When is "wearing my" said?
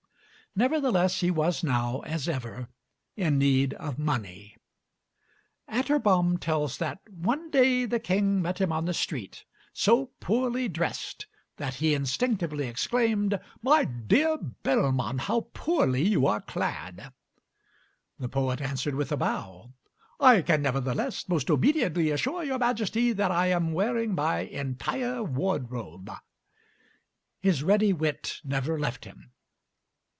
23.71-24.39